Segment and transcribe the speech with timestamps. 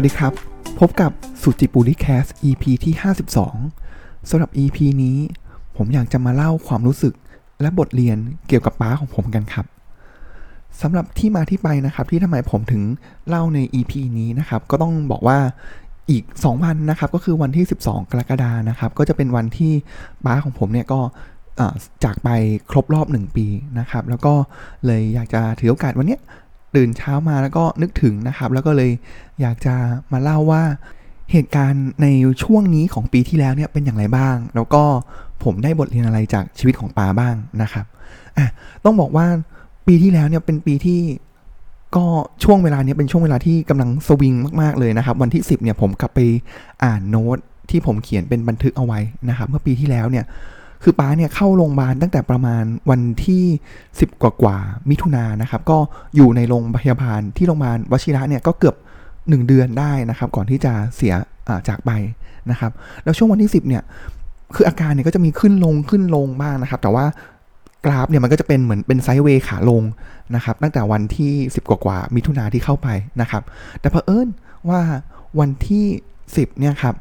[0.00, 0.34] วัสดีครับ
[0.80, 2.94] พบกับสุจิปุริแคส EP ที่
[3.60, 5.18] 52สำหรับ EP นี้
[5.76, 7.14] ผมอยากจะมาเล่าความรู้สึก
[7.60, 8.16] และบทเรียน
[8.48, 9.66] เกี่ยวกับป้าของผมกันครับ
[10.80, 12.82] สำหรับที่มาที่ไปนะครับ ที่ทำไมผมถึง
[13.28, 15.38] เล่าใน EP นี้นะครับ ก็ต้องบอกว่า
[16.10, 19.72] อีก 2 วันนะครับ ก็คือวันที่ 12 กรกฎานะครับ ก็จะเป็นวันที่
[20.24, 21.00] ป้าของผมเนี่ยก็
[22.04, 22.28] จากไป
[22.70, 23.46] ครบรอบ 1 ปี
[23.78, 24.34] นะครับ แล้วก็
[24.86, 26.18] เลยอยากจะถือโอกาสวันนี้
[26.74, 28.90] ตื่นเช้ามาแล้วก็นึกถึงนะครับ แล้วก็เลย
[29.40, 29.74] อยากจะ
[30.12, 30.62] มาเล่าว่า
[31.32, 32.06] เหตุการณ์ใน
[32.42, 34.82] ช่วงนี้ของปีที่แล้วเนี่ยเป็นอย่างไรบ้าง แล้วก็
[35.44, 37.86] ผมได้บทเรียนอะไรจากชีวิตของปาบ้างนะครับ
[38.38, 38.46] อะ
[38.84, 39.26] ต้องบอกว่า
[39.86, 41.00] ปีที่แล้วเนี่ยเป็นปีที่
[41.96, 42.06] ก็
[42.44, 46.20] ช่วงเวลาเนี้เป็นช่วงเวลาที่กำลังสวิงมากๆเลยนะครับ วันที่ 10เนี่ยผมกลับไป
[46.84, 47.38] อ่านโน้ต
[47.70, 50.24] ที่ผมเขียนเป็นบันทึกเอาไว้นะครับ เมื่อปีที่แล้วเนี่ย
[50.82, 53.44] คือป้าเนี่ยเข้าโรงพยาบาลตั้งแต่ประมาณวันที่
[53.86, 54.56] 10 กว่ากว่า
[54.90, 55.78] มิถุนานะครับ ก็
[56.16, 58.76] อยู่ในโรงพยาบาลที่โรงพยาบาลวชิระเนี่ยก็เกือบ
[59.10, 61.14] 1 เดือนได้นะครับ ก่อนที่จะเสีย
[61.68, 61.90] จากไป
[62.50, 62.72] นะครับ
[63.04, 63.82] แล้วช่วงวันที่ 10เนี่ย
[64.54, 67.04] คืออาการเนี่ยก็จะมีขึ้นลงขึ้นลงบ้างนะครับ แต่ว่า
[67.84, 69.82] กราฟเนี่ยมันก็จะเป็นเหมือนเป็นไซด์เวย์ขาลง
[70.34, 72.88] นะครับ ตั้งแต่วันที่ 10 กว่ากว่ามิถุนาที่เข้าไป
[73.20, 73.42] นะครับ
[73.80, 74.28] แต่เผอิญ
[74.68, 74.80] ว่า
[75.40, 75.86] วันที่
[76.22, 76.94] 10เนี่ยครับ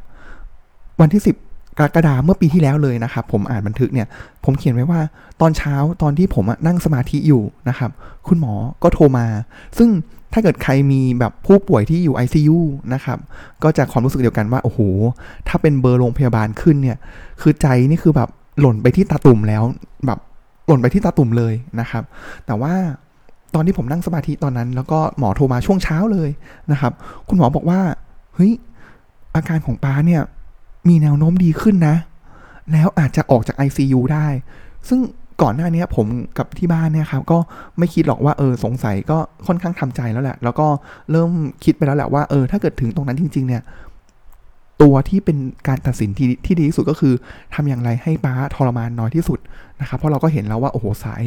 [1.01, 1.46] วันที่ 10
[1.77, 4.07] กรกฎาเมื่อปีที่แล้วเลยนะครับ ผมอ่านบันทึกเนี่ย
[4.45, 4.99] ผมเขียนไว้ว่า
[5.41, 7.91] ตอนเช้าตอนที่ผมนั่งสมาธิอยู่นะครับ
[8.27, 9.25] คุณหมอก็โทรมา
[9.77, 9.89] ซึ่ง
[10.33, 12.59] ถ้าเกิดใครมีแบบผู้ป่วยที่อยู่ ICU
[12.93, 13.17] นะครับ
[13.63, 14.79] ก็จะความรู้สึกเดียวกันว่า โอ้โห
[15.47, 16.97] ถ้าเป็นเบอร์โรงพยาบาลขึ้นเนี่ย
[17.41, 19.63] คือใจนี่คือแบบหล่นไปที่ตาตุ่มแล้ว
[20.05, 20.19] แบบ
[20.67, 22.03] หล่นไปที่ตาตุ่มเลยนะครับ
[22.45, 22.73] แต่ว่า
[23.55, 26.29] ตอนที่ผมนั่งสมาธิตอนนั้น แล้วก็หมอโทรมาช่วงเช้าเลย
[26.71, 26.93] นะครับ
[27.29, 27.79] คุณหมอบอกว่า
[28.35, 28.51] เฮ้ย
[29.35, 30.21] อาการของป้าเนี่ย
[30.89, 31.95] มีแนวโน้มดีขึ้นนะ
[32.71, 34.27] แล้วอาจจะออกจาก ICU ได้
[34.89, 34.99] ซึ่ง
[35.41, 36.07] ก่อนหน้านี้ผม
[36.37, 37.37] กับที่บ้านเนี่ยครับก็
[37.77, 39.17] ไม่คิดหรอกว่าเออสงสัยก็
[39.47, 40.67] ค่อนข้างทำใจแล้วแหละ แล้วก็
[41.11, 41.29] เริ่ม
[41.63, 43.63] คิดไปแล้วแหละว่าเออถ้าเกิดถึงตรงนั้นจริง ๆ เนี่ย
[44.81, 45.37] ตัวที่เป็น
[45.67, 47.13] การตัดสินที่ที่ดีที่สุดก็คือ
[47.53, 49.39] ทำอย่างไรให้ป้าทรมานน้อยที่สุด
[49.81, 51.23] นะครับเพราะเราก็เห็นแล้วว่าโอ้โหสาย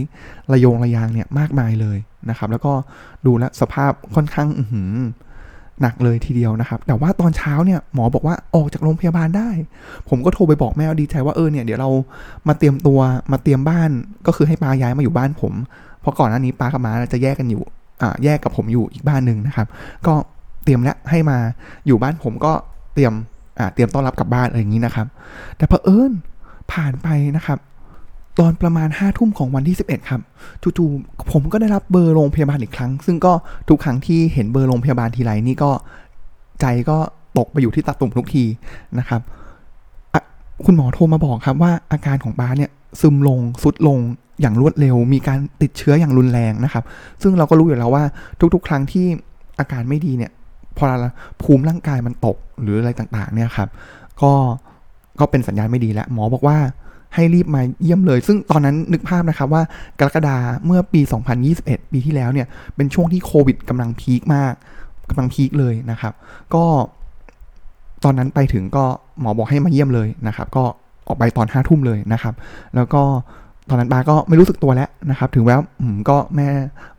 [0.52, 1.98] ระยงระยางเนี่ยมากมายเลย
[2.30, 2.72] นะครับ แล้วก็
[3.26, 4.64] ดูแลสภาพค่อนข้าง อื
[5.82, 9.50] หนักเลยทีเดียวนะครับ แต่ว่าตอนเช้าเนี่ยหมอบอกว่าออกจากโรงพยาบาลได้
[10.08, 11.90] ผมก็โทรไปบอกแม่ดีใจว่าเออเนี่ยเดี๋ยวเรา
[12.48, 13.00] มาเตรียมตัว
[13.32, 13.90] มาเตรียมบ้าน
[14.26, 15.52] ก็คือให้ปาย้ายมาอยู่บ้านผม
[16.00, 17.62] เพราะก่อนหน้านี้ป้ากับมาจะแยกกันอยู่
[18.02, 19.66] อ่าแยกกับผมอยู่อีกบ้านหนึ่งนะครับ
[20.06, 20.14] ก็
[20.64, 21.38] เตรียมแล้วให้มา
[21.86, 22.52] อยู่บ้านผมก็
[22.94, 23.12] เตรียม
[23.58, 25.06] อ่าเตรียมต้อนรับกลับบ้านอะไรอย่างนี้นะครับ
[25.56, 26.12] แต่เผอิญ
[26.72, 27.58] ผ่านไปนะครับ
[28.40, 30.20] ตอนประมาณห้าทุ่มของวันที่ 11 ครับ
[30.62, 33.32] จู่ๆผมก็ได้รับเบอร์โรงพยาบาลอีกครั้ง ซึ่งก็
[33.68, 35.70] ทุกครั้งที่เห็นเบอร์โรงพยาบาลทีไรนี่ก็
[36.60, 36.96] ใจก็
[37.38, 38.44] ตกไปอยู่ที่ตาตุ่มทุกที
[38.98, 39.20] นะครับ
[40.64, 42.70] คุณหมอโทรมาบอกครับว่าอาการของป้าเนี่ย
[43.00, 43.98] ซึมลงสุดลง
[44.40, 46.84] อย่างรวดเร็ว มีการติดเชื้ออย่างรุนแรงนะครับ
[47.22, 48.04] ซึ่งเราก็รู้อยู่แล้วว่า
[48.54, 49.06] ทุกๆ ครั้งที่
[49.58, 50.30] อาการไม่ดีเนี่ย
[50.76, 50.84] พอ
[51.42, 53.68] ภูมิร่างกายมันตกหรืออะไรต่างๆเนี่ยครับ
[54.22, 54.32] ก็
[55.20, 56.58] ก็เป็นสัญญาณไม่ดีแล้วหมอบอกว่า
[57.14, 59.62] ให้รีบมาเยี่ยมเลย ซึ่งตอนนั้นนึกภาพนะครับว่า
[60.00, 61.00] กรกฎาเมื่อปี
[61.46, 64.52] 2021 ปีที่แล้วเนี่ยเป็นช่วงที่โควิดกำลังพีคมาก
[65.10, 66.12] กำลังพีคเลยนะครับ
[66.54, 66.64] ก็
[68.04, 68.84] ตอนนั้นไปถึงก็
[69.20, 70.64] หมอบอกให้มาเยี่ยมเลยนะครับ ก็
[71.06, 72.34] ออกไปตอนห้าทุ่มเลยนะครับ
[72.74, 73.02] แล้วก็
[73.68, 75.60] ตอนนั้นมาก็ไม่รู้สึกตัวแล้วนะครับ ถึงแล้ว
[76.08, 76.48] ก็แม่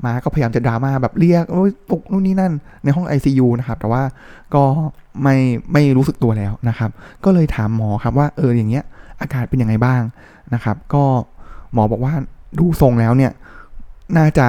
[0.06, 4.04] มาก็พยายามจะดราม่าแบบเรียกโอ้ยตกนู่นนี่นั่นในห้อง ICU นะครับ แต่ว่า
[4.56, 4.64] ก็
[5.22, 5.36] ไม่
[5.74, 6.90] ไม่รู้สึกตัวแล้วนะครับ
[7.26, 8.84] ก็เลยถามหมอครับว่าเอออย่างเงี้ย
[9.22, 10.02] อาการเป็นยังไงบ้าง
[10.54, 11.04] นะครับ ก็
[11.74, 12.14] หมอบอกว่า
[12.60, 13.32] ดูทรงแล้วเนี่ย
[14.18, 14.48] น่าจะ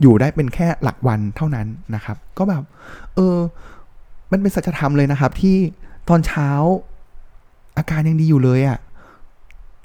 [0.00, 2.62] อยู่ได้เป็นแค่หลักวันเท่านั้นนะครับ ก็แบบ
[3.14, 3.36] เออ
[4.32, 5.56] มันเป็นสัจธรรมเลยนะครับ ที่
[6.08, 6.48] ตอนเช้า
[7.78, 8.78] อาการยังดีอยู่เลยอะ่ะ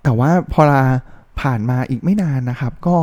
[0.04, 0.84] แต่ว่าพอลา
[1.42, 2.96] ผ่านมาอีกไม่นานนะครับ ก็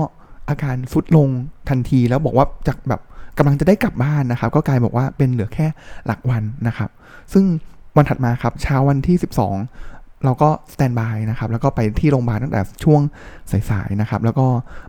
[0.48, 1.28] อาการฟุดลง
[1.68, 3.00] ทันทีแล้วบอกว่าจากแบบ
[3.38, 5.66] กำลังจะได้กลับบ้านนะครับ ก็กลายบอกว่าเป็นเหลือแค่
[6.06, 6.90] หลักวันนะครับ
[7.32, 7.44] ซึ่ง
[7.96, 13.00] วันถัดมาครับเช้าวันที่ 12 เราก็สแตนบายนะครับ แล้วก็ไปที่โรงพยาบาลตั้งแต่ช่วง
[13.70, 14.46] สายๆนะครับ แล้วก็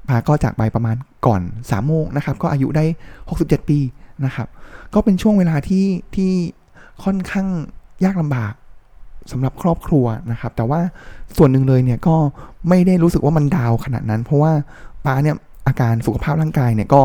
[0.08, 2.86] ปาก็จากไปประมาณก่อน3ามโมงนะครับ ก็อายุได้
[3.28, 3.80] 67 ปี
[4.26, 4.48] นะครับ
[4.94, 5.86] ก็เป็นช่วงเวลาที่
[6.16, 6.32] ที่
[7.04, 7.48] ค่อนข้าง
[8.06, 8.54] ยากลำบาก
[9.32, 10.80] สำหรับครอบครัวนะครับ แต่ว่า
[11.38, 12.16] ส่วนหนึ่งเลยเนี่ยก็
[12.70, 14.52] ไม่ได้รู้สึกว่ามันดาวขนาดนั้น เพราะว่า
[15.06, 15.36] ป้าเนี่ย
[15.68, 17.02] อาการสุขภาพร่างกายเนี่ยก็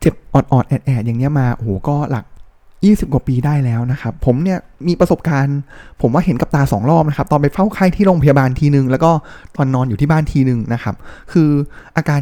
[0.00, 2.24] เจ็บออดๆแอดๆอย่างเงี้ยมาโอ้โหก็หลัก
[2.94, 5.58] 20 กว่าปีได้แล้วนะครับ ผมเนี่ยมีประสบการณ์
[6.00, 9.10] ผมว่าเห็นกับตาสองรอบนะครับ ตอนไปเฝ้าไข้ที่โรงพยาบาลทีนึง แล้วก็
[9.56, 10.94] ตอนนอนอยู่ที่บ้านทีนึงนะครับ
[11.32, 11.48] คือ
[11.96, 12.20] อาการ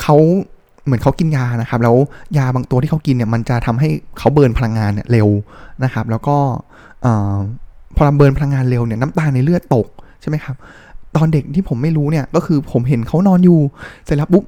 [0.00, 0.16] เขา
[0.84, 1.96] เหมือนเขากินยานะครับ แล้ว
[2.38, 5.28] ยาบางตัวที่เขากินเนี่ยมันจะทำให้เขาเบิร์นพลังงานเนี่ยเร็ว
[5.84, 6.36] นะครับ แล้วก็
[7.96, 9.86] พอเบิร์นพลังงานเร็วเนี่ยน้ำตาในเลือดตก
[10.20, 10.56] ใช่ไหมครับ
[11.16, 13.60] ตอนเด็กที่ผมไม่รู้เนี่ยก็คือผมเห็นเขานอนอยู่
[14.04, 14.44] เสร็จแล้วปุ๊บ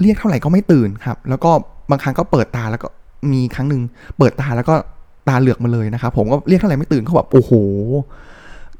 [0.00, 1.50] เรียกเท่าไหร่ก็ไม่ตื่นครับ แล้วก็
[1.90, 2.88] บางครั้งก็เปิดตาแล้วก็
[3.32, 3.82] มีครั้งหนึ่ง
[4.18, 4.74] เปิดตาแล้วก็
[5.28, 7.52] ตาเหลือกมาเลยนะครับผมก็เรียกเท่าไหร่ไม่ตื่นเขาแบบโอ้โห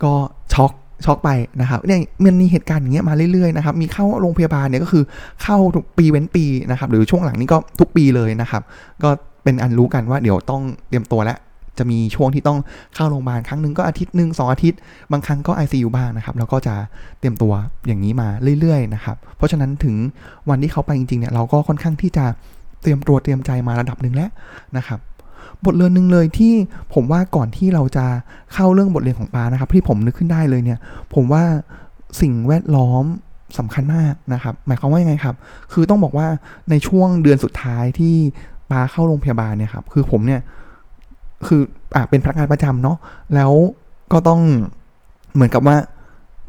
[0.02, 0.12] ก็
[0.54, 0.72] ช็อก
[1.04, 5.04] ช็อกไปนะครับเนี่ยมันมีเหตุการณ์อย่างเงี้ยมาเรื่อยๆนะครับมีเข้าโรงพยาบาลเนี่ยก็คือ
[5.42, 8.62] เข้าทุกปีเว้นปีนะครับหรือช่วงหลังนี้ก็ทุกปีเลยนะครับ
[9.02, 9.08] ก็
[9.44, 11.38] เป็นอันรู้กันว่าเดี๋ยวต้องเตรียมตัวแล้ว
[11.78, 12.58] จะมีช่วงที่ต้อง
[12.94, 14.78] เข้าโรงพยาบาลครั้งหนึ่งก็อาทิตย์หนึ่งสองอาทิตย์
[15.12, 16.74] บางครั้งก็ ICU บ้างนะครับแล้วก็จะ
[17.18, 17.52] เตรียมตัว
[17.86, 18.28] อย่างนี้มา
[18.60, 19.96] เรื่อยๆนะครับเพราะฉะนั้นถึง
[20.50, 22.24] วันที่เขาไปจริงๆเนี่ยเราก็ค่อนข้างที่จะ
[22.82, 24.30] เตรียมตัวเตรียมใจมาระดับหนึ่งแล้ว
[24.76, 24.98] นะครับ
[25.66, 26.52] บทเรียนหนึ่งเลยที่
[26.94, 28.06] ผมว่าก่อนที่เราจะ
[28.54, 30.78] เข้าเรื่องบทเรียนของปานะครับที่ผมนึกขึ้นได้เลยเนี่ย
[31.14, 31.44] ผมว่า
[32.20, 33.04] สิ่งแวดล้อม
[33.58, 35.36] สำคัญมากนะครับ หมายความว่ายังไงครับ
[35.72, 36.26] คือต้องบอกว่า
[36.70, 38.14] ในช่วงเดือนสุดท้ายที่
[38.70, 40.40] ปาเข้าโรงพยาบาลเนี่ยครับ คือผมเนี่ย
[41.46, 41.60] คือ
[41.94, 42.96] อ่าเป็นพนักงานประจำเนาะ
[43.34, 43.52] แล้ว
[44.12, 44.40] ก็ต้อง
[45.34, 45.76] เหมือนกับว่า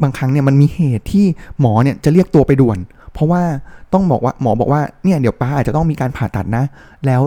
[0.01, 1.25] บางครั้งเนี่ยมันมีเหตุที่
[1.59, 2.77] หมอเนี่ยจะเรียกตัวไปด่วน
[3.13, 3.41] เพราะว่า
[3.93, 6.63] ต้องบอกว่าหมอบอกว่าเนี่ยเดี๋ยวป้าอาจจะต้องมีการผ่าตัดนะ
[7.05, 7.21] แล้ว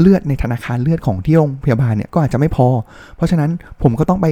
[0.00, 2.66] เลือดในธนาคารเลือดของที่โรงพยาบาลเนี่ยก็อาจจะไม่พอ
[3.16, 3.50] เพราะฉะนั้น
[3.82, 4.26] ผมก็ต้องไป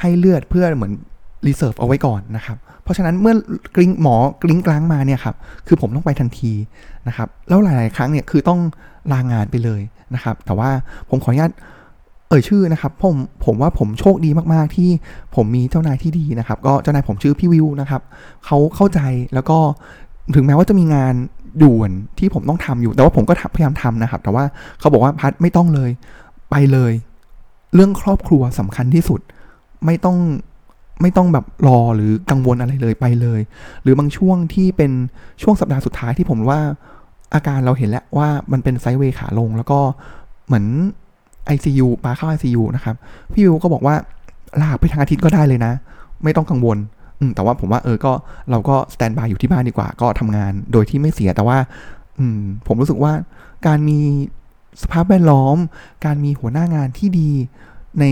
[0.00, 0.92] ให้เลือดเพื่อเหมือน
[1.46, 3.34] reserve เอาไว้ก่อนนะครับ เพราะฉะนั้นเมื่อ
[3.76, 5.36] กริ๊งหมอกริ๊งกลางมาเนี่ยครับ
[5.66, 6.52] คือผมต้องไปทันที
[7.08, 8.60] นะครับ แล้วหลาย ๆ ครั้งเนี่ยคือต้อง
[9.12, 9.80] ลางานไปเลย
[10.14, 10.70] นะครับ แต่ว่า
[11.08, 11.52] ผมขออนุญาต
[12.28, 14.88] เอ่ยชื่อนะครับ ผมผมว่าผมโชคดีมาก ๆ ที่
[15.34, 18.02] ผมมีเจ้านายที่ดีนะครับ ก็เจ้านายผมชื่อพี่วิวนะครับ
[18.46, 19.00] เขาเข้าใจ
[19.34, 19.58] แล้วก็
[20.34, 21.14] ถึงแม้ว่าจะมีงาน
[21.62, 24.44] ด่วนที่ผมต้องทำอยู่ แต่ว่าผมก็พยายามทำนะครับ แต่ว่า
[24.78, 25.90] เขาบอกว่าพัดไม่ต้องเลย
[26.50, 26.92] ไปเลย
[27.74, 29.20] เรื่องครอบครัวสำคัญที่สุด
[29.86, 30.18] ไม่ต้อง
[31.02, 33.40] ไม่ต้องแบบรอหรือกังวลอะไรเลยไปเลย
[33.82, 34.92] หรือบางช่วงที่เป็น
[35.42, 36.60] ช่วงสัปดาห์สุดท้ายที่ผมว่า
[37.34, 39.78] อาการเราเห็นแล้วว่ามันเป็นไซด์เวย์ขาลง แล้วก็
[40.46, 40.64] เหมือน
[41.54, 42.96] ICU ปาเข้า ICU นะครับ
[43.32, 43.94] พี่วิวก็บอกว่า
[44.60, 45.72] ลาไปทางอาทิตย์ก็ได้เลยนะ
[46.24, 46.78] ไม่ต้องกังวล
[47.34, 48.12] แต่ว่าผมว่าเออก็
[48.50, 51.58] เราก็สแตนบายอยู่ที่บ้านดีกว่า ก็ทำงานโดยที่ไม่เสียแต่ว่า
[52.18, 53.12] อืม ผมรู้สึกว่า
[53.66, 54.00] การมี
[54.82, 55.56] สภาพแวดล้อม
[56.06, 57.30] การมีหัวหน้างานที่ดี
[58.00, 58.04] ใน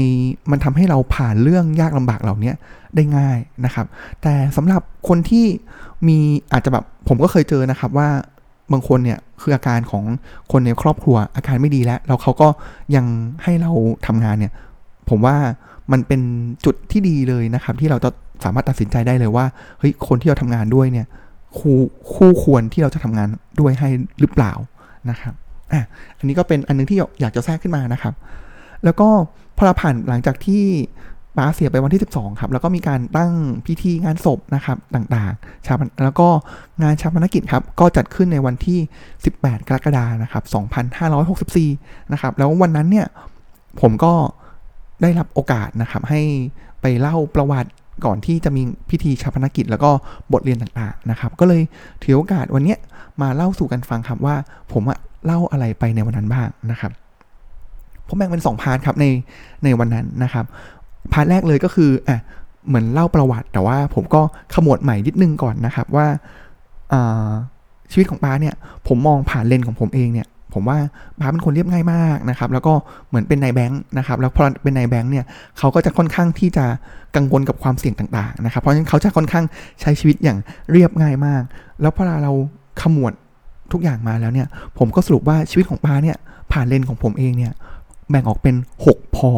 [0.51, 2.53] มันทำให้เราผ่านเรื่องยากลำบากเหล่านี้
[2.95, 3.87] ได้ง่ายนะครับ
[4.23, 5.47] แต่สำหรับคนที่
[6.09, 6.19] มี
[6.53, 8.09] อาจจะแบบผมก็เคยเจอนะครับว่า
[8.73, 10.05] บางคนเนี่ยคืออาการของ
[10.53, 12.49] คนในครอบครัวอาการไม่ดีแล้ว แล้วเขาก็
[12.97, 13.07] ยัง
[13.43, 13.73] ให้เรา
[14.07, 14.53] ทำงานเนี่ย
[15.11, 15.37] ผมว่า
[15.93, 16.21] มันเป็น
[16.65, 18.11] จุดที่ดีเลยนะครับ ที่เราจะ
[18.45, 19.45] สามารถตัดสินใจได้เลยว่า
[19.79, 21.07] เฮ้ยคนที่เราทำงานด้วยเนี่ย
[21.59, 21.79] คู่
[22.15, 23.29] คู่ควรที่เราจะทำงาน
[23.61, 23.89] ด้วยให้
[24.21, 24.53] หรือเปล่า
[25.11, 25.35] นะครับ
[25.73, 25.85] อะ
[26.19, 28.15] อันนี้ก็เป็นอันนึงที่อยากจะแทรกขึ้นมานะครับ
[28.85, 29.09] แล้วก็
[29.57, 30.65] พอเราผ่านหลังจากที่
[31.37, 33.33] ป้าเสียไปวันที่ 12 ครับ แล้วก็มีการตั้ง
[33.67, 35.75] พิธีงานศพนะครับ ต่างๆ ชา
[36.05, 36.29] แล้วก็
[36.83, 38.79] งานชาปนกิจครับ ก็จัดขึ้นในวันที่
[39.25, 40.45] 18 กรกฎานะครับ
[41.49, 43.07] 2564 นะครับ แล้ววันนั้นเนี่ย
[43.81, 44.13] ผมก็
[45.03, 46.21] ได้รับโอกาสนะครับ ให้
[46.81, 47.71] ไปเล่าประวัติ
[48.05, 49.91] ก่อนที่จะมีพิธีฌาปนกิจ แล้วก็
[50.33, 51.63] บทเรียนต่างๆนะครับ ก็เลย
[52.03, 52.77] ถือโอกาสวันนี้
[53.23, 54.35] มาเล่าสู่กันฟังครับว่า
[54.73, 56.93] ผมอะเล่าอะไรไปในวันนั้นบ้างนะครับ
[58.09, 59.07] ผมแบ่งเป็น 2 part ครับใน
[59.65, 60.45] ในวันนั้นนะครับ
[61.13, 62.19] part แรกเลยก็คืออะ
[62.69, 64.21] เหมือนเล่าประวัติ แต่ว่าผมก็
[64.55, 66.07] ขมวดใหม่นิดนึงก่อนนะครับว่า
[67.93, 68.55] ชีวิตของป๊าเนี่ย
[68.89, 70.79] ผมมองผ่านเลนของผมเองเนี่ย ผมว่า
[71.19, 72.73] ป้าเป็นคนเรียบง่ายมากนะครับแล้วก็
[73.09, 75.25] เหมือนเป็นนายแบงค์นะครับแล้วพอเป็นนายแบงค์เนี่ย
[75.59, 76.65] เขาก็จะค่อนข้างที่จะ
[77.17, 79.45] กังวลกับความเสี่ยงต่างๆนะครับเพราะฉะนั้นเขาจะค่อนข้าง
[79.81, 80.39] ใช้ชีวิตอย่าง
[80.73, 81.43] เรียบง่ายมาก
[81.81, 82.33] แล้วพอเรา
[82.83, 83.13] ขมวด
[83.73, 84.47] ทุกอย่างมาแล้วเนี่ย
[84.79, 86.17] ผมก็สรุปว่าชีวิตของปาเนี่ย
[86.53, 87.53] ผ่านเลนของผมเองเนี่ย
[88.11, 88.55] แบ่งออกเป็น
[88.87, 89.31] 6 พอ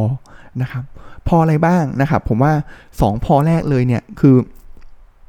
[0.62, 0.84] นะครับ
[1.28, 2.52] พออะไรบ้างนะครับผมว่า
[2.90, 4.34] 2 พอแรกเลยเนี่ยคือ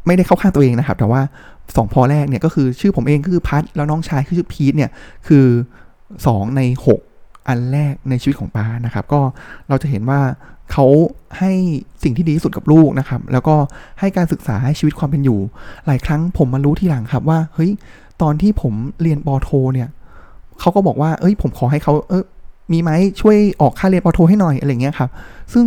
[0.08, 1.22] ไม่ได้เข้าข้างตัวเองนะครับ แต่ว่า
[1.70, 4.92] 2พอแรกเนี่ยก็คือชื่อผมเองก็คือพัทแล้วน้องชายคือชื่อพีทเนี่ย
[5.28, 5.46] คือ
[6.02, 6.62] 2 ใน
[7.06, 9.22] 6 อันแรกในชีวิตของป้านะครับ ก็
[9.70, 10.20] เราจะเห็นว่า
[10.72, 10.86] เขา
[11.40, 11.52] ให้
[12.04, 13.56] สิ่งที่ดีที่สุดกับลูกนะครับ แล้วก็
[14.00, 15.40] ให้การศึกษาให้ชีวิตความเป็นอยู่
[15.86, 17.72] หลายครั้งผมมารู้ทีหลังครับว่าเฮ้ย
[18.22, 19.90] ตอนที่ผมเรียนปโทเนี่ย
[20.60, 22.24] เขาก็บอกว่าเอ้ย ผมขอให้เขาเออ
[22.72, 22.92] มีไหม
[23.22, 25.10] ช่วยออกค่าเรียนปโทให้หน่อยอะไรเงี้ยครับ
[25.54, 25.66] ซึ่ง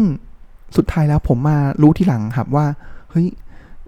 [0.76, 2.66] สุดท้ายแล้วผมมารู้ทีหลังครับว่า
[3.10, 3.26] เฮ้ย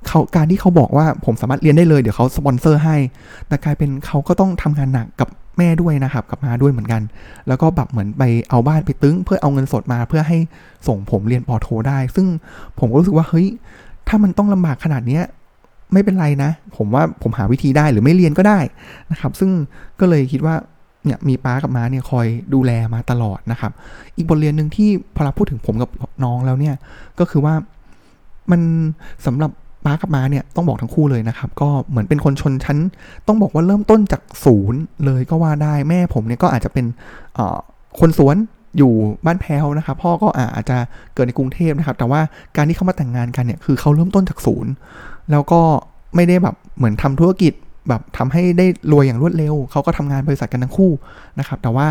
[0.09, 2.97] เขาการที่เขาบอกว่าผมสามารถเรียนได้เลยเดี๋ยวเขาสปอนเซอร์ให้
[3.49, 7.03] แต่กลายเป็นเขาก็ต้องทำงานหนักกับแม่ด้วยนะครับกับมาด้วยเหมือนกัน
[7.49, 10.39] แล้วก็แบบเหมือนไปเอาบ้านไปตึ้ง เพื่อเอาเงินสดมาเพื่อให้
[10.87, 12.27] ส่งผมเรียนปอโทได้ ซึ่ง
[12.79, 13.47] ผมก็รู้สึกว่าเฮ้ย
[14.09, 15.23] ถ้ามันต้องลำบากขนาดเนี้ย
[15.93, 18.59] ไม่เป็นไรนะ ผมว่าผมหาวิธีได้หรือไม่เรียนก็ได้
[19.11, 19.51] นะครับ ซึ่ง
[20.01, 20.55] ก็เลยคิดว่า
[21.05, 23.73] เนี่ยมีป้ากับม้าเนี่ยคอยดูแลมาตลอดนะครับ
[24.17, 25.91] อีกบทเรียนหนึ่งที่พอเราพูดถึงผมกับ
[26.25, 26.75] น้องแล้วเนี่ย
[27.19, 27.55] ก็คือว่า
[28.51, 28.61] มัน
[29.27, 29.51] สำหรับ
[29.87, 32.79] ป้ากับมาเนี่ยต้องบอกทั้งคู่เลยนะครับ ก็เหมือนเป็นคนชนชั้น
[33.27, 36.87] ต้องบอกว่าเริ่มต้นจากศูนย์เลยก็ว่าได้แม่ผมเนี่ยก็อาจจะเป็น
[38.01, 38.37] คนสวน
[38.79, 38.93] อยู่
[39.27, 40.77] บ้านแพ้วนะครับพ่อก็อาจจะ
[41.15, 42.21] เกิดในกรุงเทพนะครับ แต่ว่า
[42.57, 44.73] การที่เขามาแต่งงานกันเนี่ยคือเขาเริ่มต้นจากศูนย์
[45.31, 45.61] แล้วก็
[46.15, 47.53] ไม่ได้แบบเหมือนทำธุรกิจ
[47.89, 50.93] แบบทำให้ได้รวยอย่างรวดเร็ว เขาก็ทำงานบริษัทกันทั้งคู่
[51.39, 51.89] นะครับ แต่ว่า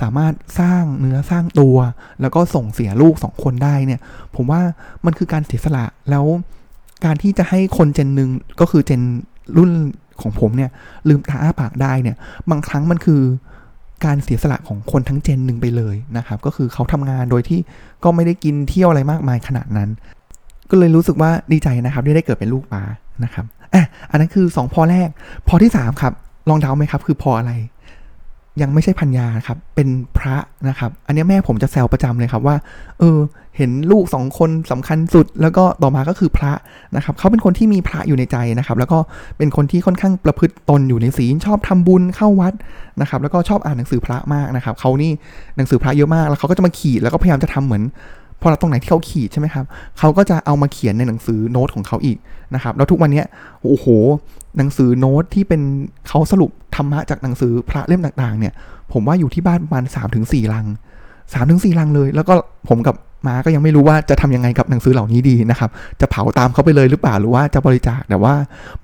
[0.00, 1.76] สามารถสร้างเนื้อสร้างตัว
[2.20, 4.00] แล้วก็ส่งเสียลูกสองคนได้เนี่ย
[4.36, 4.60] ผมว่า
[5.06, 6.24] มันคือการเสียสละแล้ว
[7.04, 8.30] การที่จะให้คนเจนหนึ่ง
[8.60, 9.02] ก็คือเจน
[9.56, 9.70] รุ่น
[10.22, 10.70] ของผมเนี่ย
[11.08, 12.16] ลืมตาอ้าปากได้เนี่ย
[12.50, 13.20] บางครั้งมันคือ
[14.04, 17.60] การเสียสละของคนทั้งเจนหนึ่งไปเลยนะครับ ก็คือเขาทำงานโดยที่
[18.04, 19.88] ก็ไม่ได้กินเที่ยวอะไรมากมายขนาดนั้น
[20.70, 22.82] ก็เลยรู้สึกว่าดีใจนะครับที่ได้เกิดเป็นลูกป้า
[23.24, 25.08] นะครับอะอันนั้นคือ 2 พอแรก
[25.48, 26.12] พอที่ 3 ครับ
[26.48, 27.52] ลองเดาไหมครับ คือพออะไร
[28.62, 29.88] ยังไม่ใช่พัญญาครับ เป็น
[30.18, 30.36] พระ
[30.68, 32.56] นะครับ อันนี้แม่ผมจะแซวประจำเลยครับว่า
[33.00, 33.18] เออ
[33.56, 36.52] เห็นลูกสองคนสำคัญสุด แล้วก็ต่อมาก็คือพระ
[36.96, 38.98] นะครับ เขาเป็นคนที่มีพระอยู่ในใจนะครับ แล้วก็
[39.38, 42.54] เป็นคนที่ค่อนข้างประพฤติตนอยู่ในศีลชอบทำบุญเข้าวัด
[43.00, 45.12] นะครับ แล้วก็ชอบอ่านหนังสือพระมากนะครับ เขานี่
[45.56, 47.82] หนังสือพระเยอะมาก แล้วเขาก็จะมาขีดแล้วก็พยายามจะทำเหมือน
[48.40, 49.64] พอเราตรงไหนที่เขาขีดใช่ไหมครับ
[49.98, 52.18] เขาก็จะเอามาเขียนในหนังสือโน้ตของเขาอีก
[52.54, 53.22] นะครับแล้วทุกวันนี้
[53.62, 53.86] โอ้โห
[54.56, 55.60] หนังสือโน้ตที่เป็น
[56.08, 58.52] เขาสรุปธรรมะจากหนังสือพระเล่มต่างๆ เนี่ย
[58.92, 60.66] ผมว่าอยู่ที่บ้านประมาณ3าถึงสลัง
[61.02, 62.34] 3าถึงสลังเลย แล้วก็
[62.68, 62.96] ผมกับ
[63.28, 65.70] มาก็ยังไม่รู้ว่าจะทำยังไงกับหนังสือเหล่านี้ดีนะครับ
[66.00, 68.34] จะเผาตามเขาไปเลยหรือเปล่าหรือว่าจะบริจาคแต่ว่า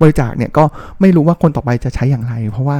[0.01, 0.63] บริจาคเนี่ยก็
[1.01, 2.77] ไม่รู้ว่าคนต่อไปจะใช้อย่างไร เพราะว่า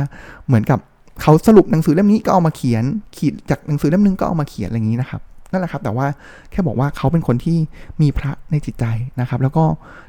[0.48, 0.80] เหมือนกับ
[1.22, 2.84] เขาสรุปหนังสือเล่มนี้ก็เอามาเขียน
[3.18, 6.06] ขีดจากหนังสือเล่มนึงก็เอามาเขียนอะไรอย่างนี้นะครับ นั่นแหละครับ แต่ว่า
[6.52, 7.58] แค่บอกว่าเขาเป็นคนที่
[8.02, 8.86] มีพระในจิตใจ
[9.22, 9.66] นะครับ แล้วก็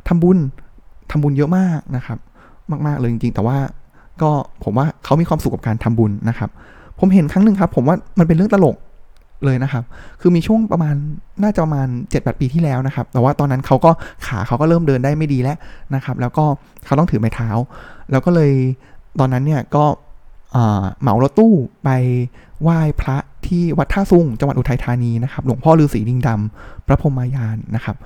[0.09, 0.39] ทำบุญ
[1.11, 2.19] ทำบุญเยอะมากนะครับ
[2.87, 3.59] มาก ๆ เลยจริง ๆ แต่ว่า
[4.23, 4.31] ก็
[4.65, 6.51] ผมว่าเขามีความสุขกับการทำบุญนะครับ
[6.99, 8.77] ผมเห็นครั้งหนึ่งครับ ผมว่ามันเป็นเรื่องตลก
[9.45, 9.85] เลยนะครับ
[10.21, 10.95] คือมีช่วงประมาณ
[11.43, 13.91] น่าจะประมาณ7จ็ดปีที่แล้วนะครับ แต่ว่าตอนนั้นเขาก็
[14.27, 15.57] ขาเขาก็เริ่มเดินได้ไม่ดีแล้ว
[15.95, 16.45] นะครับ แล้วก็
[16.87, 17.51] เขาต้องถือไม้เท้า
[18.11, 18.53] แล้วก็เลย
[19.21, 19.85] ตอนนั้นเนี่ยก็
[21.01, 21.53] เหมารถตู้
[21.85, 21.89] ไป
[22.63, 23.17] ไหว้พระ
[23.49, 27.97] ที่วัดท่าซุงจังหวัดอุทัยธานีนะครับ หลวงพ่อฤาษีดิงดำพระพรหมายานนะครับ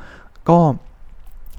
[0.48, 0.58] ก็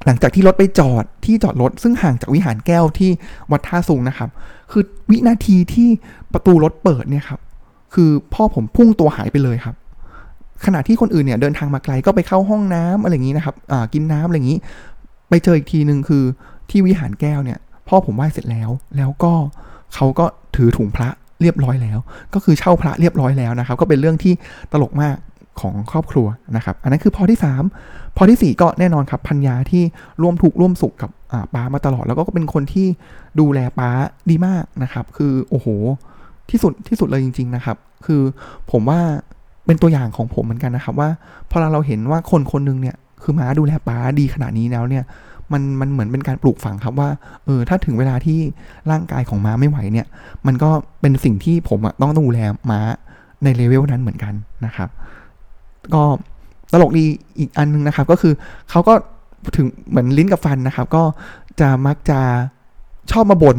[0.05, 3.11] หลังจากที่รถไปจอดที่จอดรถ ซึ่งห่างจากวิหารแก้วที่
[3.51, 4.29] วัดท่าซุงนะครับ
[4.71, 5.89] คือวินาทีที่
[6.33, 7.39] ประตูรถเปิดเนี่ยครับ
[7.93, 9.75] คือพ่อผมพุ่งตัวหายไปเลยครับ
[10.65, 13.55] ขณะที่คนอื่นเนี่ยเดินทางมาไกลก็ไปเข้าห้องน้ำอะไรอย่างนี้นะครับ
[13.93, 14.59] กินน้ำอะไรอย่างนี้
[15.29, 16.23] ไปเจออีกทีหนึ่งคือ
[16.69, 19.33] ที่วิหารแก้วเนี่ย พ่อผมไหว้เสร็จแล้ว แล้วก็
[19.93, 20.25] เขาก็
[20.55, 21.09] ถือถุงพระ
[21.43, 21.99] เรียบร้อยแล้ว
[22.33, 24.33] ก็คือเช่าพระเรียบร้อยแล้วนะครับ ก็เป็นเรื่องที่
[24.71, 25.15] ตลกมาก
[25.61, 27.39] ของครอบครัวนะครับ อันนั้นคือพอที่
[27.77, 29.83] 3 พอที่ 4 ก็แน่นอนครับพัญญาที่
[30.21, 31.11] ร่วมทุกข์ร่วมสุขกับ
[31.53, 32.87] ป้ามาตลอด แล้วก็เป็นคนที่
[33.39, 33.89] ดูแลป้า
[34.29, 35.67] ดีมากนะครับ คือโอ้โห
[36.49, 38.21] ที่สุดที่สุดเลยจริง ๆนะครับ คือ
[38.71, 38.99] ผมว่า
[39.65, 41.09] เป็นตัวอย่างของผมเหมือนกันนะครับ ว่า
[41.49, 45.03] พอเราเห็นว่าคนคนนึงเนี่ยคือม้าดูแลป้าดีขนาดนี้แล้วเนี่ย
[45.51, 47.09] มันมันเหมือนเป็นการปลูกฝังครับว่า
[47.45, 48.39] เออถ้าถึงเวลาที่
[48.91, 50.07] ร่างกายของม้าไม่ไหวเนี่ย
[50.47, 50.69] มันก็
[51.01, 52.39] เป็นสิ่งที่ผมต้องดูแล
[52.71, 52.79] ม้า
[53.43, 54.33] ในเลเวลนั้นเหมือนกัน
[54.65, 54.89] นะครับ
[55.93, 56.03] ก็
[56.71, 57.05] ตลกดี
[57.39, 58.33] อีกอันนึงนะครับ ก็คือ
[58.69, 58.93] เขาก็
[59.55, 61.03] ถึงเหมือนลิ้นกับฟันนะครับ ก็
[61.59, 62.19] จะมักจะ
[63.11, 63.57] ชอบมาบ่น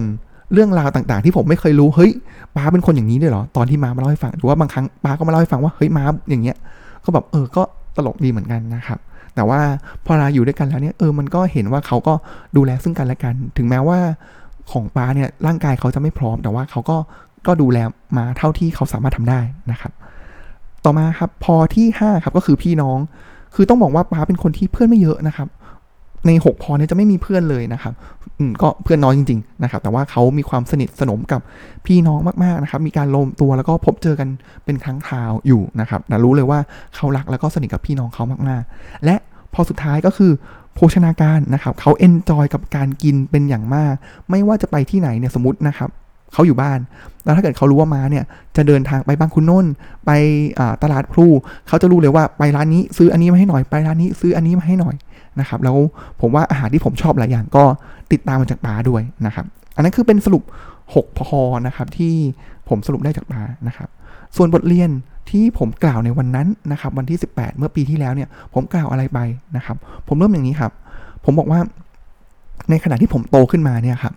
[0.52, 2.12] เรื่องราวต่างๆ ที่ผมไม่เคยรู้ เฮ้ย
[2.54, 6.56] ป้าเป็นคนอย่างนี้ด้วยเหรอ ตอนที่มามาเล่าให้ฟัง หรือว่าบางครั้งป้าก็มาเล่าให้ฟังว่า เฮ้ยม้าอย่างเงี้ย
[7.04, 7.62] ก็แบบเออ ก็
[7.96, 8.98] ตลกดีเหมือนกันนะครับ
[9.34, 9.60] แต่ว่า
[10.06, 12.14] พอเราอยู่ด้วยกันแล้วเนี่ยเออมันก็เห็นว่าเขาก็
[12.56, 13.98] ดูแลซึ่งกันและกัน ถึงแม้ว่า
[14.70, 16.96] ของป้าเนี่ยร่างกายเขาจะไม่พร้อม แต่ว่าเขาก็
[17.46, 17.78] ก็ดูแล
[18.16, 19.92] มาเท่าที่เขาสามารถทำได้นะครับ
[20.84, 22.98] ต่อมาครับพอที่5ครับก็คือพี่น้อง
[23.54, 25.48] คือต้องบอกว่าป้าเป็นคนที่เพื่อนไม่เยอะนะครับ
[26.26, 27.94] ใน 6 พอเนี่ยจะไม่มีเพื่อนเลยนะครับ
[28.38, 31.40] อืมก็เพื่อนน้อยจริงๆนะครับแต่ว่าเขามีความสนิทสนมกับ
[31.86, 34.28] พี่น้องมากๆนะครับมีการลมตัวแล้วก็พบเจอกัน
[34.64, 36.58] เป็นครั้งคราวอยู่นะครับแต่รู้เลยว่า
[36.96, 39.16] เขารักแล้วก็สนิทกับพี่น้องเขามากๆ และ
[39.54, 40.32] พอสุดท้ายก็คือ
[40.74, 43.94] โภชนาการนะครับเขา enjoy กับการกินเป็นอย่างมาก
[44.30, 45.90] ไม่ว่าจะไปที่ไหนเนี่ยสมมตินะครับ
[46.32, 46.78] เขาอยู่บ้าน
[47.24, 48.24] แล้วถ้าเกิดเขารู้ว่าม้าเนี่ย
[48.56, 49.66] จะเดินทางไปบางขุนนนท์
[50.06, 50.10] ไป
[50.82, 51.26] ตลาดพลู
[51.68, 54.94] เขาจะรู้เลยว่าไปร้านนี้ซื้ออันนี้มาให้หน่อยไปร้านนี้ซื้ออันนี้มาให้หน่อย
[55.40, 55.76] นะครับแล้ว
[56.20, 57.64] ผมว่าอาหารที่ผมชอบหลายอย่างก็
[58.12, 60.42] ติดตามมาจากป๊าด้วยนะครับอันนั้นคือเป็นสรุป
[60.84, 62.14] 6 พอนะครับที่
[62.68, 63.88] ผมสรุปได้จากป๊านะครับ
[64.36, 64.90] ส่วนบทเรียน
[65.30, 69.18] ที่ผมกล่าวในวันนั้นนะครับวันที่ 18 เมื่อปีที่แล้วเนี่ยผมกล่าวอะไรไป
[69.56, 69.76] นะครับ
[70.08, 70.72] ผมเริ่มอย่างนี้ครับ
[71.24, 71.60] ผมบอกว่า
[72.70, 74.14] ในขณะที่ผมโตขึ้นมาเนี่ยครับ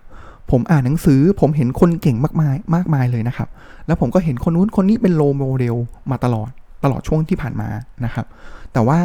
[0.50, 3.48] ผมอ่านหนังสือผมเห็นคนเก่งมากมายมากมายเลยนะครับ
[3.86, 5.76] แล้วผมก็เห็นคนนู้นคนนี้เป็น role model
[6.10, 6.50] มาตลอด
[6.84, 7.68] ตลอดช่วงที่ผ่านมา
[8.04, 8.26] นะครับ
[8.72, 8.98] แต่ว่า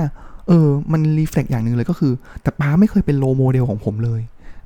[0.48, 4.22] เออ มัน reflect อย่างหนึ่งเลยก็คือ แต่ป๊าไม่เคยเป็น role model ของผมเลย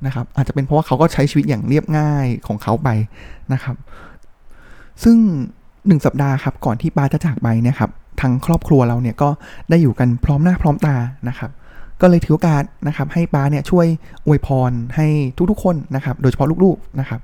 [0.05, 2.89] นะครับ อาจจะเป็นเพราะว่าเขาก็ใช้ชีวิตอย่างเรียบง่ายของเขาไป
[3.53, 3.75] นะครับ
[5.03, 5.17] ซึ่ง
[5.87, 7.91] หนึ่งสัปดาห์ครับ ก่อนที่ป๊าจะจากไปเนี่ยครับ
[8.21, 9.29] ทางครอบครัวเราเนี่ยก็
[9.69, 10.95] ได้อยู่กันพร้อมหน้าพร้อมตา
[11.29, 11.51] นะครับ
[12.01, 13.85] ก็เลยถือโอกาสนะครับ ให้ป๊าเนี่ยช่วย
[14.25, 15.07] อวยพรให้
[15.51, 17.19] ทุกๆคนนะครับ โดยเฉพาะลูกๆนะครับ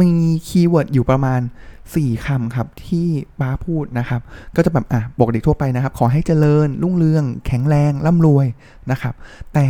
[0.00, 0.10] มี
[0.46, 1.40] keyword อยู่ประมาณ
[1.82, 3.06] 4คำครับ ที่
[3.40, 4.20] ป๊าพูดนะครับ
[4.56, 8.46] ก็จะแบบอะบอกเด็กทั่วไปนะครับ ขอให้เจริญ รุ่งเรือง แข็งแรงร่ำรวย
[8.90, 9.14] นะครับ
[9.54, 9.66] แต่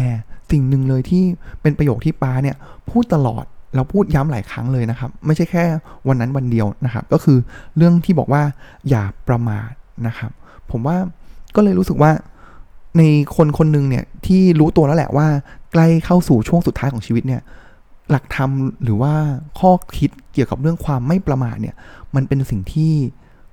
[0.51, 1.25] สิ่งหนึ่งเลยที่
[1.63, 2.57] เป็นประโยคที่ป้าเนี่ย
[2.91, 3.45] พูดตลอด
[3.75, 5.65] เราพูดย้ำหลายครั้งเลยนะครับ ไม่ใช่แค่
[6.09, 7.39] วันนั้นวันเดียวนะครับ ก็คือ
[7.77, 8.43] เรื่องที่บอกว่า
[8.89, 9.71] อย่าประมาท
[10.07, 10.31] นะครับ
[10.71, 10.97] ผมว่า
[11.57, 12.11] ก็เลยรู้สึกว่า
[12.99, 13.03] ใน
[13.37, 15.27] คนคนหนึ่งเนี่ยที่รู้ตัวแล้วแหละว่า
[15.73, 17.43] ใกล้เข้าสู่ช่วงสุดท้ายของชีวิตเนี่ย
[18.11, 18.51] หลักธรรม
[18.83, 19.13] หรือว่า
[19.59, 21.75] ข้อคิดเกี่ยวกับเรื่องความไม่ประมาทเนี่ย
[22.15, 22.93] มันเป็นสิ่งที่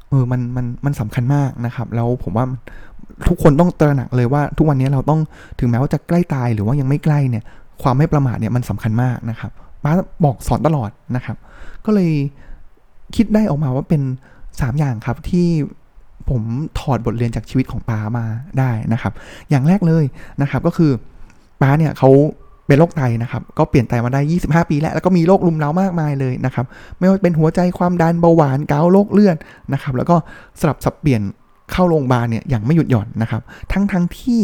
[0.10, 2.46] เออมันมันมันสำคัญมากนะครับ แล้วผมว่า
[3.28, 5.20] ทุกคนต้องตระหนักเลยว่า ทุกวันนี้เราต้อง
[5.60, 7.44] ถึงแม้ว่าจะใกล้ตายหรือว่ายังไม่ใกล้เนี่ย
[7.82, 9.52] ความไม่ประมาทเนี่ยมันสำคัญมากนะครับ
[9.84, 9.92] ป้า
[10.26, 11.38] บอกสอนตลอดนะครับ
[11.86, 12.12] ก็เลย
[13.16, 14.02] คิดได้ออกมาว่าเป็น
[14.42, 15.48] 3 อย่างครับที่
[16.30, 16.42] ผม
[16.80, 18.26] ถอดบทเรียนจากชีวิตของป้ามา
[18.60, 19.14] ได้นะครับ
[19.50, 20.04] อย่างแรกเลย
[20.42, 20.92] นะครับก็คือ
[21.62, 22.10] ป้าเนี่ยเขา
[22.68, 26.66] เป็นโรคไตนะครับ ก็เปลี่ยนไตมาได้ 25 ปีแล้ว แล้วก็มีโรครุมเร้ามากมายเลยนะครับ
[27.00, 29.38] ไม่ว่าเป็นหัวใจความดันเบาหวานเกาโรคเลือด
[29.74, 30.16] นะครับ แล้วก็
[30.60, 31.22] สลับสับเปลี่ยน
[31.72, 33.42] เข้าโรงพยาบาลเนี่ยอย่างไม่หยุดหย่อนนะครับ
[33.72, 34.42] ทั้งทั้งที่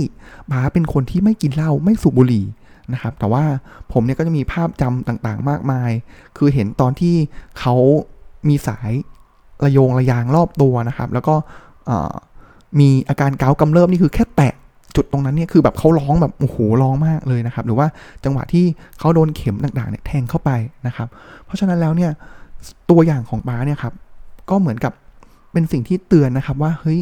[0.52, 2.46] ป้าเป็นคนที่ไม่กินเหล้าไม่สูบบุหรี่
[2.94, 3.44] นะครับ แต่ว่า
[3.92, 5.92] ผมเนี่ยก็จะมีภาพจำต่างๆ มากมาย
[6.38, 7.16] คือเห็นตอนที่
[7.60, 7.76] เขา
[8.48, 8.92] มีสาย
[9.64, 11.36] ระโยงระยางรอบตัวนะครับ แล้วก็
[12.80, 14.54] มีอาการเกากำเริบนี่คือแค่แตะ
[14.96, 17.88] จุดตรงนั้นเนี่ยคือแบบเขาร้องแบบโอ้โหร้องมากเลยนะครับ หรือว่า
[18.24, 18.66] จังหวะที่
[19.00, 20.52] เขาโดนเข็มต่างๆเนี่ยแทงเข้าไป
[20.88, 21.08] นะครับ
[21.46, 22.12] เพราะฉะนั้นแล้วเนี่ย
[22.90, 23.94] ตัวอย่างของป้าเนี่ยครับ
[24.50, 24.94] ก็เหมือนกับ
[25.52, 27.00] เป็นสิ่งที่เตือนนะครับว่าเฮ้ย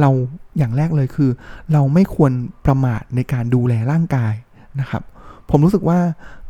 [0.00, 0.10] เรา
[0.58, 1.30] อย่างแรกเลยคือ
[1.72, 2.32] เราไม่ควร
[2.66, 4.34] ประมาทในการดูแลร่างกาย
[4.80, 5.02] นะครับ
[5.50, 5.98] ผมรู้สึกว่า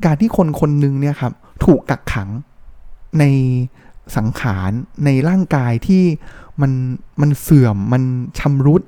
[0.04, 1.32] การที่คนคนหนึ่งเนี่ยครับ
[1.64, 2.28] ถูกกักขัง
[3.18, 3.24] ใน
[4.16, 4.70] สังขาร
[5.04, 6.02] ในร่างกายที่
[6.60, 6.72] มัน
[7.20, 8.02] มันเสื่อมมัน
[8.38, 8.82] ชำรุด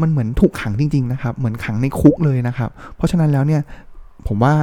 [0.00, 3.62] มันเหมือนถูกขังจริง ๆ นะครับ เหมือนขังในคุกเลยนะครับ เพราะฉะนั้นแล้วเนี่ย
[4.26, 4.54] ผมว่า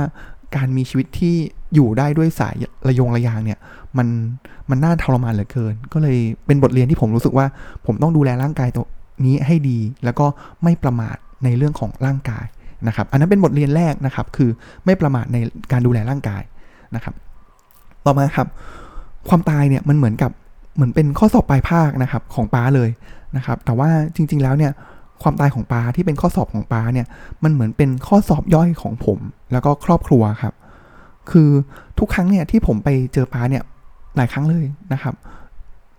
[0.56, 1.36] การมีชีวิตที่
[1.76, 2.56] อยู่ได้ด้วยสาย
[2.88, 3.60] ระยงระยางเนี่ย
[3.98, 4.08] มัน
[4.70, 7.46] มันน่าทรมานเหลือเกิน ก็เลยเป็นบทเรียนที่ผมรู้สึกว่า
[7.86, 8.86] ผมต้องดูแลร่างกายตัว
[9.26, 10.26] นี้ให้ดี แล้วก็
[10.64, 12.46] ไม่ประมาทในเรื่องของร่างกาย
[12.88, 14.50] นะครับ อันนั้นเป็นบทเรียนแรกนะครับ คือ
[14.86, 15.38] ไม่ประมาทใน
[15.72, 16.42] การดูแลร่างกาย
[16.96, 17.16] นะครับ
[18.06, 18.48] ต่อมาครับ
[19.30, 20.32] ความตายเนี่ยมันเหมือนกับ
[20.76, 22.90] เหมือนเป็นข้อสอบปลายภาคนะครับของป้าเลย
[23.38, 24.72] นะครับ แต่ว่าจริง ๆ แล้วเนี่ย
[25.24, 27.08] ความตายของป้าที่เป็นข้อสอบของป้าเนี่ย
[27.44, 29.20] มันเหมือนเป็นข้อสอบย่อยของผม
[29.52, 30.54] แล้วก็ครอบครัวครับ
[31.32, 31.50] คือ
[32.00, 33.64] ทุกครั้งเนี่ยที่ผมไปเจอป้าเนี่ย
[34.16, 35.14] หลายครั้งเลยนะครับ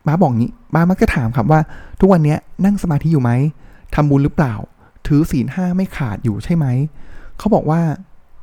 [0.06, 1.60] ป้าบอกงี้ป้ามักจะถามครับว่า
[2.00, 3.30] ทุกวันนี้นั่งสมาธิอยู่ไหม
[3.94, 4.54] ทำบุญหรือเปล่า
[5.06, 6.66] ถือศีลห้าไม่ขาดอยู่ใช่ไหม
[7.38, 7.80] เขาบอกว่า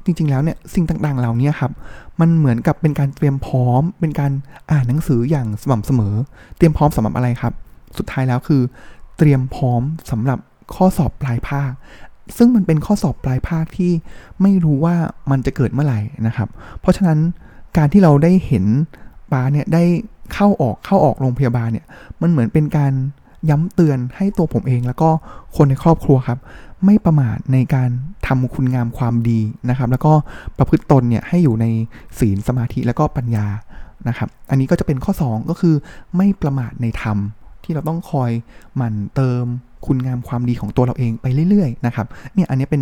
[0.05, 1.71] จริงๆ แล้วเนี่ยสิ่งต่างๆ เหล่านี้ครับ
[2.19, 4.31] มันเหมือนกับเป็นการเตรียมพร้อม เป็นการ
[4.71, 6.15] อ่านหนังสืออย่างสม่ำเสมอ
[6.57, 7.53] เตรียมพร้อมสำหรับอะไรครับ
[7.97, 8.61] สุดท้ายแล้วคือ
[9.17, 10.39] เตรียมพร้อมสำหรับ
[10.75, 11.71] ข้อสอบปลายภาค
[12.37, 13.91] ซึ่งมันเป็นข้อสอบปลายภาคที่
[14.41, 14.95] ไม่รู้ว่า
[15.31, 17.19] มันจะเกิดเมื่อไหร่นะครับ เพราะฉะนั้น
[17.77, 18.65] การที่เราได้เห็น
[19.31, 19.83] ปาเนี่ยได้
[20.33, 21.85] เข้าออกเข้าออกโรงพยาบาลเนี่ย
[22.21, 22.93] มันเหมือนเป็นการ
[23.49, 25.09] ย้ำเตือนให้ตัวผมเองแล้วก็
[25.55, 26.39] คนในครอบครัวครับ
[26.85, 27.89] ไม่ประมาทในการ
[28.27, 30.13] ทำคุณงามความดีนะครับ แล้วก็
[30.57, 31.65] ประพฤติตนเนี่ยให้อยู่ใน
[32.19, 33.47] ศีลสมาธิแล้วก็ปัญญา
[34.07, 35.75] นะครับ อันนี้ก็จะเป็นข้อ 2 ก็คือ
[36.17, 37.17] ไม่ประมาทในธรรม
[37.63, 38.31] ที่เราต้องคอย
[38.75, 39.45] หมั่นเติม
[39.85, 42.81] คุณงามความดีของตัวเราเองไปเรื่อยๆนะครับเนี่ยอันนี้เป็น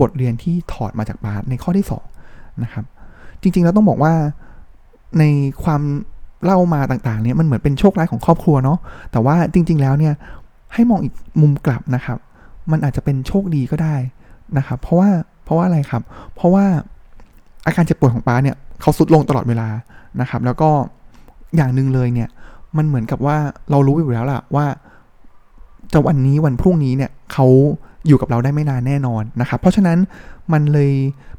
[0.00, 1.86] บทเรียนที่ถอดมาจากบาสในข้อที่
[2.24, 2.84] 2นะครับ
[3.40, 4.14] จริงๆแล้วต้องบอกว่า
[5.18, 5.24] ใน
[5.64, 5.82] ความ
[6.44, 8.78] เล่ามาต่างๆเนี่ยมันเหมือนเป็นโชคร้ายของครอบครัวเนาะ
[9.12, 10.14] แต่ว่าจริง ๆ แล้วเนี่ย
[10.74, 12.18] ให้มองอีกมุมกลับนะครับ
[12.70, 13.94] มันอาจจะเป็นโชคดีก็ได้
[14.58, 15.10] นะครับ เพราะว่า
[15.44, 16.02] เพราะว่าอะไรครับ
[16.34, 16.64] เพราะว่า
[17.66, 19.68] อาการเจ็บป่วยของป้าเนี่ยเขาสุดลงตลอดเวลา
[20.20, 20.70] นะครับ แล้วก็
[21.56, 22.28] อย่างหนึ่งเลยเนี่ย
[22.76, 23.36] มันเหมือนกับว่า
[23.70, 24.66] เรารู้อยู่แล้วล่ะว่า
[25.92, 27.46] จะวันนี้วันพรุ่งนี้เนี่ยเขา
[28.06, 29.98] อยู่กับเราได้ไม่นานแน่นอนนะครับ เพราะฉะนั้น
[30.52, 30.92] มันเลย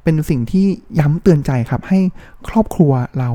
[0.03, 0.65] เป็นสิ่งที่
[0.99, 1.99] ย้ำเตือนใจครับ ให้
[2.47, 3.31] ครอบครัวเรา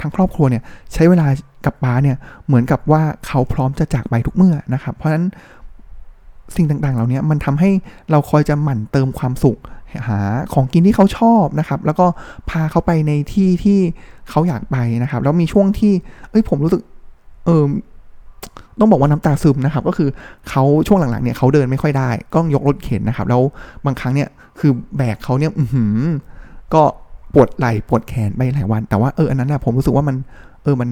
[0.00, 1.26] ทั้งครอบครัวเนี่ยใช้เวลา
[1.64, 5.26] กับป้าเนี่ยเหมือนกับว่าเขาพร้อมจะจากไปทุกเมื่อนะครับ เพราะฉะนั้น
[6.56, 7.70] สิ่งต่างๆ เหล่านี้มันทำให้
[8.10, 9.58] เราคอยจะหมั่นเติมความสุข
[10.08, 10.20] หา
[10.52, 12.06] ของกินที่เขาชอบนะครับ แล้วก็
[12.50, 13.78] พาเขาไปในที่ที่
[14.30, 15.92] เขาอยากไปนะครับ แล้วมีช่วงที่
[16.30, 16.82] เอ้ยผมรู้สึก
[17.44, 17.64] เออ
[18.80, 20.08] ต้องบอกว่าน้ำตาซึมนะครับ ก็คือ
[20.48, 23.42] เขาช่วงหลังๆเนี่ยเขาเดินไม่ค่อยได้ ก็ยกรถเข็นนะครับ แล้ว
[23.86, 24.28] บางครั้งเนี่ย
[24.60, 25.64] คือแบกเขาเนี่ยอื
[26.74, 26.82] ก็
[27.34, 30.16] ปวดไหล่ปวดแขนไปหลายวัน แต่ว่าเอออันนั้นนะผมรู้สึกว่ามัน
[30.62, 30.90] เออมัน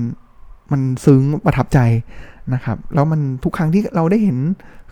[0.73, 1.79] มันซึ้งประทับใจ
[2.55, 4.39] นะครับ แล้วมันทุกครั้งที่เราได้เห็น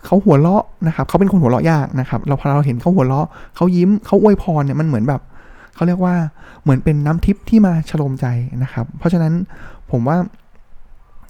[0.05, 5.21] เขาหัวเราะนะครับเขาเป็นคนหัวเราะยากนะครับ เราพอเราเห็นเขาหัวเราะเขายิ้มเขาอวยพรเนี่ยมันเหมือนแบบ
[5.75, 6.15] เขาเรียกว่า
[6.63, 8.25] เหมือนเป็นน้ำทิพย์ที่มาฉลมใจ
[8.63, 9.33] นะครับ เพราะฉะนั้น
[9.91, 10.17] ผมว่า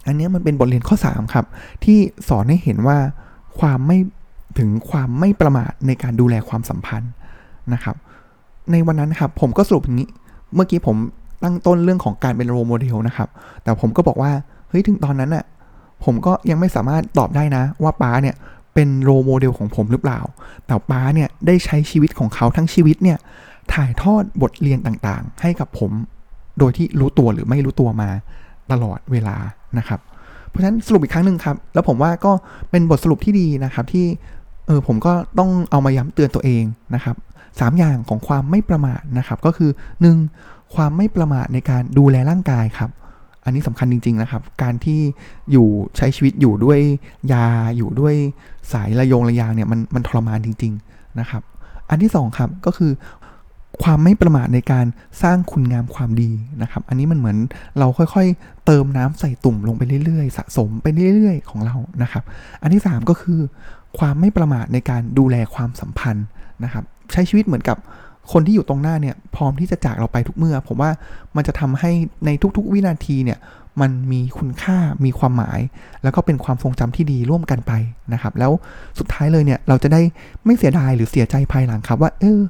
[0.08, 1.46] อันนี้มันเป็นบทเรียนข้อ 3 ครับ
[1.84, 2.98] ที่สอนให้เห็นว่า
[3.58, 3.98] ความไม่
[4.58, 7.10] ถึงความไม่ประมาทในการดูแลความสัมพันธ์
[7.72, 7.96] นะครับ
[8.72, 10.08] ในวันนั้นครับผมก็สรุปอย่างนี้
[10.54, 10.96] เมื่อกี้ผม
[11.42, 13.28] ตั้งต้นเรื่องของการเป็น role model นะครับ
[13.62, 14.32] แต่ผมก็บอกว่า
[14.68, 15.44] เฮ้ยถึงตอนนั้นอะ
[16.04, 18.36] ผมก็ยังไม่สามารถตอบได้นะ ว่าป๊าเนี่ย
[18.74, 20.20] เป็น role model ของผมหรือเปล่า
[20.66, 23.18] แต่ป๊าเนี่ยได้ใช้ชีวิตของเขาทั้งชีวิตเนี่ย
[23.74, 25.90] ถ่ายทอดบทเรียนต่างๆ ให้กับผม
[26.58, 28.10] โดยที่รู้ตัวหรือไม่รู้ตัวมา
[28.72, 29.36] ตลอดเวลา
[29.78, 30.00] นะครับ
[30.48, 32.32] เพราะฉะนั้นสรุปอีกครั้งหนึ่งครับ แล้วผมว่าก็
[32.70, 34.06] เป็นบทสรุปที่ดีนะครับที่
[34.66, 37.16] เออผมก็ต้องเอามาย้ำเตือนตัวเองนะครับ
[37.60, 39.70] สามอย่างของความไม่ประมาทนะครับก็คือ
[40.22, 40.74] 1.
[40.74, 42.90] ความไม่ประมาทในการดูแลร่างกายครับ
[43.44, 45.00] อันนี้สำคัญจริง ๆนะครับ การที่
[45.52, 46.78] อยู่ใช้ชีวิตอยู่ด้วย
[47.32, 48.14] ยาอยู่ด้วย
[48.72, 51.42] สายระยงระยางเนี่ยมันมันทรมานจริง ๆนะครับ
[51.90, 52.92] อันที่ 2 ครับก็คือ
[53.82, 54.86] ความไม่ประมาทในการ
[55.22, 56.30] สร้างคุณงามความดี
[56.62, 57.36] นะครับ อันนี้มันเหมือน
[57.78, 62.24] เราค่อยๆ เติมน้ำใส่ตุ่มลงไปเรื่อยๆ สะสมไปเรื่อยๆ ของเรานะครับ
[62.62, 63.40] อันที่ 3 ก็คือ
[63.98, 66.26] ความไม่ประมาทในการดูแลความสัมพันธ์
[66.64, 67.76] นะครับ ใช้ชีวิตเหมือนกับ
[68.32, 70.90] คนที่อยู่ตรงหน้าเนี่ยพร้อมที่จะจากเราไปทุกเมื่อ ผมว่า
[71.36, 71.92] มันจะทำให้
[72.26, 73.38] ในทุกๆ วินาทีเนี่ย
[73.80, 75.60] มันมีคุณค่ามีความหมาย
[76.02, 77.72] แล้วก็เป็นความทรงจำที่ดีร่วมกันไป
[78.12, 78.52] นะครับ แล้ว
[78.98, 80.00] สุดท้ายเลยเนี่ยเราจะได้
[80.44, 82.40] ไม่เสียดายหรือเสียใจภายหลังครับว่า เออ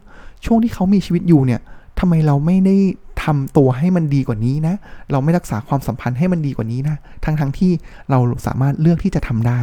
[0.46, 1.60] ช่วงที่เขามีชีวิตอยู่เนี่ย
[2.00, 2.76] ทำไมเราไม่ได้
[3.24, 4.74] ทำตัวให้มันดีกว่านี้นะ
[5.12, 7.72] เราไม่รักษาความสัมพันธ์ให้มันดีกว่านี้นะ ทั้งทั้งที่
[8.10, 9.60] เราสามารถเลือกที่จะทำได้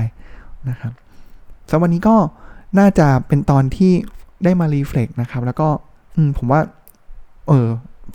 [0.69, 0.93] นะครับ
[1.69, 2.15] สำหรับวันนี้ก็
[2.79, 3.91] น่าจะเป็นตอนที่
[4.43, 5.67] ได้มารีเฟล็กนะครับ แล้วก็
[6.15, 6.61] อผมว่า
[7.47, 7.67] เออ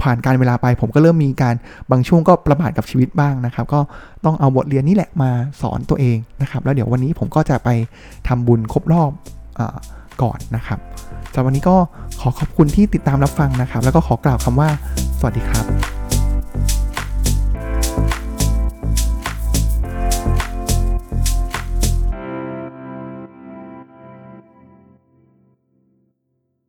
[0.02, 1.54] ผ่านการเวลาไป ผมก็เริ่มมีการ
[1.90, 3.80] บางช่วงก็ประมาทกับชีวิตบ้างนะครับ ก็
[4.24, 7.68] ต้องเอาบทเรียนนี้แหละมาสอนตัวเองนะครับ แล้วเดี๋ยววันนี้ผมก็จะไป
[8.28, 9.10] ทำบุญครบรอบ
[9.60, 9.62] อ
[10.22, 10.78] ก่อนนะครับ
[11.34, 11.76] สำหรับวันนี้ก็
[12.20, 14.68] ขอขอบคุณที่ติดตามรับฟังนะครับ แล้วก็ขอกล่าวคำว่า
[15.18, 15.99] สวัสดีครับ